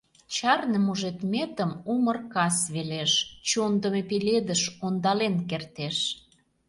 Чарне 0.35 0.79
мужедметым 0.87 1.71
Умыр 1.93 2.17
кас 2.33 2.57
велеш: 2.73 3.11
Чондымо 3.49 4.01
пеледыш 4.09 4.61
Ондален 4.85 5.35
кертеш. 5.49 5.97